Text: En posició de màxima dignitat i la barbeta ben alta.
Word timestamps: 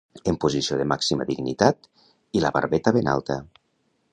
En 0.29 0.37
posició 0.43 0.77
de 0.79 0.87
màxima 0.91 1.27
dignitat 1.31 1.85
i 2.39 2.41
la 2.47 2.51
barbeta 2.57 2.95
ben 2.99 3.11
alta. 3.17 3.37